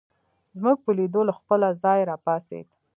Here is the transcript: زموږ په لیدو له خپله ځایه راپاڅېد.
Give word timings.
زموږ 0.57 0.77
په 0.85 0.91
لیدو 0.97 1.21
له 1.29 1.33
خپله 1.39 1.67
ځایه 1.83 2.07
راپاڅېد. 2.11 2.67